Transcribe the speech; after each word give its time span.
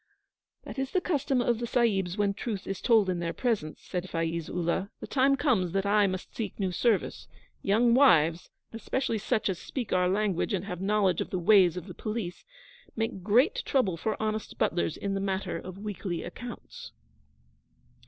'That 0.63 0.79
is 0.79 0.89
the 0.93 0.99
custom 0.99 1.41
of 1.41 1.59
the 1.59 1.67
Sahibs 1.67 2.17
when 2.17 2.33
truth 2.33 2.65
is 2.65 2.81
told 2.81 3.07
in 3.07 3.19
their 3.19 3.33
presence,' 3.33 3.81
said 3.83 4.05
Faiz 4.09 4.49
Ullah. 4.49 4.89
'The 4.99 5.05
time 5.05 5.35
comes 5.35 5.73
that 5.73 5.85
I 5.85 6.07
must 6.07 6.35
seek 6.35 6.59
new 6.59 6.71
service. 6.71 7.27
Young 7.61 7.93
wives, 7.93 8.49
especially 8.73 9.19
such 9.19 9.47
as 9.47 9.59
speak 9.59 9.93
our 9.93 10.09
language 10.09 10.53
and 10.53 10.65
have 10.65 10.81
knowledge 10.81 11.21
of 11.21 11.29
the 11.29 11.37
ways 11.37 11.77
of 11.77 11.85
the 11.85 11.93
Police, 11.93 12.43
make 12.95 13.21
great 13.21 13.61
trouble 13.63 13.95
for 13.95 14.19
honest 14.19 14.57
butlers 14.57 14.97
in 14.97 15.13
the 15.13 15.19
matter 15.21 15.59
of 15.59 15.77
weekly 15.77 16.23
accounts.' 16.23 16.93